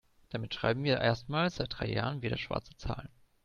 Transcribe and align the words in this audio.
Damit 0.29 0.55
schreiben 0.55 0.83
wir 0.83 0.97
erstmals 0.97 1.57
seit 1.57 1.77
drei 1.77 1.85
Jahren 1.85 2.23
wieder 2.23 2.39
schwarze 2.39 2.75
Zahlen. 2.75 3.09